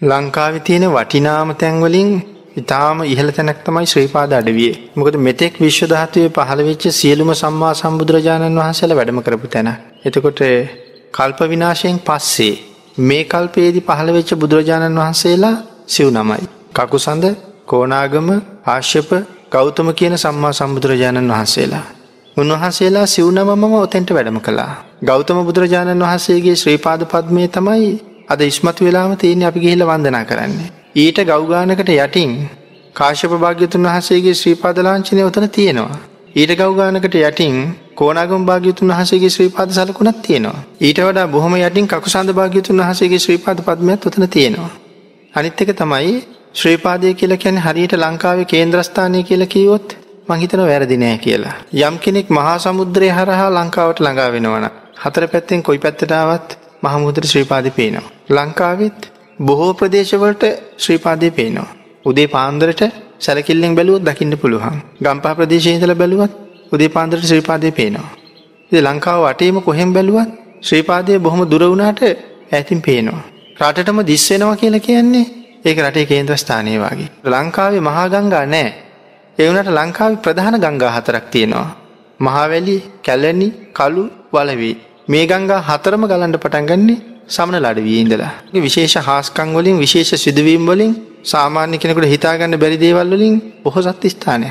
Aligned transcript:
ලංකාවේ 0.00 0.60
තියෙන 0.60 0.84
වටිනාම 0.88 1.50
තැන්වලින් 1.54 2.10
ඉතාම 2.56 3.00
ඉහළ 3.04 3.30
තැනක් 3.30 3.58
තමයි 3.64 3.86
ශ්‍රීපාද 3.86 4.32
අඩවිය. 4.32 4.70
මොකද 4.96 5.14
මෙතෙක් 5.18 5.54
විශ්වධාතුවේ 5.58 6.30
පහළ 6.30 6.62
වෙච්ච 6.64 6.84
සියලුම 6.90 7.30
සම්මා 7.34 7.72
සම්බුදුරජාණන් 7.74 8.58
වහන්සේලා 8.58 8.96
වැඩම 8.96 9.20
කරපු 9.20 9.46
තැන. 9.46 9.68
එතකොට 10.04 10.40
කල්ප 11.14 11.38
විනාශයෙන් 11.44 11.98
පස්සේ 12.00 12.54
මේ 13.00 13.22
කල්පයේදී 13.24 13.82
පහළ 13.82 14.10
වෙච්ච 14.12 14.30
බුදුරජාණන් 14.36 14.98
වහන්සේලා 14.98 15.54
සිව් 15.86 16.08
නමයි. 16.10 16.44
කකුසඳ 16.74 17.24
කෝනාගම 17.66 18.28
ආශ්‍යප 18.66 19.10
ගෞතම 19.52 19.88
කියන 19.92 20.14
සම්මා 20.18 20.52
සම්බුදුරජාණන් 20.54 21.30
වහන්සේලා. 21.30 21.84
උන්වහන්සේලා 22.36 23.06
සිව්නමම 23.06 23.72
ඔතෙන්ට 23.76 24.10
වැඩම 24.10 24.38
කළා. 24.40 24.72
ගෞතම 25.02 25.38
බුදුරජාණන් 25.42 26.02
වහන්සේගේ 26.02 26.56
ශ්‍රීපාද 26.56 27.02
පද්මය 27.06 27.44
තමයි 27.50 27.90
අද 28.30 28.40
ඉස්මතු 28.42 28.84
වෙලාම 28.84 29.12
තියෙන 29.16 29.42
අපි 29.42 29.60
ගිහිල 29.60 29.82
වන්දනා 29.84 30.24
කරන්නේ. 30.24 30.70
ඊට 30.96 31.18
ගෞගානකට 31.24 31.90
යටින් 31.90 32.32
කාශ්‍යප 32.94 33.32
භාග්‍යතුන් 33.36 33.86
වහසේගේ 33.86 34.34
ශ්‍රීපාද 34.34 34.78
ලාංචනය 34.80 35.22
ඔතන 35.22 35.46
තියෙනවා. 35.50 35.96
ඊට 36.32 36.52
ගෞගානකට 36.56 37.14
යටින් 37.20 37.56
කෝනාගම් 37.94 38.44
භාග්‍යතුන් 38.46 38.92
වහසේගේ 38.92 39.30
ශ්‍රීපාද 39.30 39.70
සලකුණත් 39.70 40.20
තියෙනවා. 40.22 40.60
ඊට 40.80 41.00
වඩා 41.00 41.26
බොහොම 41.28 41.56
යටින් 41.58 41.88
කකුසන්ද 41.88 42.30
භාග්‍යතුන් 42.32 42.82
වහසේගේ 42.82 43.18
ශ්‍රීපාද 43.18 43.64
පද්මයක් 43.66 44.06
ඔතන 44.06 44.28
තියෙනවා. 44.28 44.70
අනිත් 45.34 45.60
එක 45.60 45.74
තමයි 45.74 46.14
ශ්‍රීපාදය 46.54 47.14
කියලා 47.14 47.38
කියන්නේ 47.38 47.62
හරියට 47.62 47.94
ලංකාවේ 47.94 48.46
කේන්ද්‍රස්ථානය 48.46 49.24
කියලා 49.24 49.46
කිව්වොත් 49.48 49.96
මං 50.28 50.40
හිතනවා 50.42 50.66
වැරදි 50.66 50.96
නෑ 50.98 51.18
කියලා. 51.18 51.56
යම් 51.80 51.98
කෙනෙක් 51.98 52.30
මහා 52.30 52.56
සමුද්‍රය 52.60 53.10
හරහා 53.10 53.50
ලංකාවට 53.50 54.00
ළඟා 54.00 54.30
වෙනවන. 54.32 54.70
හතර 55.02 55.28
පැත්තෙන් 55.28 55.62
කොයි 55.62 55.78
පැත්තට 55.80 56.12
ආවත් 56.12 56.58
මහමුදර 56.82 57.24
ශ්‍රීපාදි 57.26 57.70
පේනවා. 57.72 58.19
ලංකාවෙත් 58.30 59.00
බොහෝ 59.40 59.72
ප්‍රදේශවලට 59.74 60.44
ශ්‍රීපාදය 60.78 61.30
පේනවා. 61.30 61.70
උදේ 62.04 62.28
පාන්දරට 62.28 62.82
සැලකිල්ලෙන් 63.18 63.74
බැලුවත් 63.74 64.04
දකින්න 64.04 64.34
පුළුවන්. 64.38 64.76
ගම්පා 65.00 65.34
ප්‍රදේශයහිතල 65.34 65.94
බැලුවත් 65.94 66.32
උදේ 66.72 66.88
පාන්දරට 66.88 67.24
ශ්‍රීපාදය 67.24 67.70
පේනවා. 67.72 68.10
ඉ 68.72 68.78
ලංකාව 68.78 69.20
වටේම 69.24 69.58
කොහෙම් 69.62 69.90
බැලුවත් 69.92 70.30
ශ්‍රීපාදය 70.62 71.18
බොහොම 71.18 71.42
දුරවුණට 71.44 72.02
ඇතින් 72.52 72.80
පේනවා. 72.82 73.24
රටටම 73.60 73.98
දිස්වෙනවා 74.02 74.56
කියලා 74.56 74.80
කියන්නේ 74.80 75.26
ඒක 75.64 75.78
රටේ 75.78 76.06
කේන්ද්‍රස්ථානය 76.06 76.78
වගේ. 76.78 77.10
ලංකාවේ 77.24 77.80
මහාගංගා 77.80 78.46
නෑ. 78.46 78.68
එවනට 79.38 79.68
ලංකාව 79.70 80.12
ප්‍රධාන 80.16 80.56
ගංගා 80.56 80.92
හතරක් 80.96 81.26
තියෙනවා. 81.30 81.68
මහාවැලි 82.20 82.76
කැලැනි 83.02 83.48
කලු 83.72 84.04
වලවී. 84.32 84.74
මේ 85.08 85.24
ගංගා 85.26 85.60
හතරම 85.60 86.02
ගලන්ඩ 86.06 86.36
පටන්ගන්නේ 86.36 87.09
සමන 87.30 87.56
ලඩවී 87.58 88.00
ඉඳලා. 88.00 88.32
විශේෂ 88.66 88.96
හාස්කං 89.08 89.54
වලින් 89.54 89.78
විශේෂ 89.78 90.12
සිදුවීම් 90.16 90.64
වලින් 90.66 90.92
සාමාන්‍ය 91.24 91.78
කෙනෙකුට 91.78 92.10
හිතාගන්න 92.14 92.58
බැරි 92.58 92.78
දේවල් 92.78 93.14
වලින් 93.14 93.36
බොහෝ 93.64 93.82
සත්තිස්ථානය. 93.82 94.50